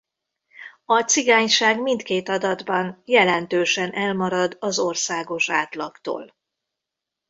[0.85, 6.35] A cigányság mindkét adatban jelentősen elmarad az országos átlagtól.